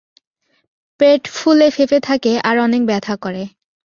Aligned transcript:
পেট 0.99 1.21
ফুলে 1.27 1.67
ফেপে 1.71 1.99
থাকে 1.99 2.31
আর 2.39 2.55
অনেক 2.59 2.81
ব্যথা 2.85 3.15
করে। 3.15 3.43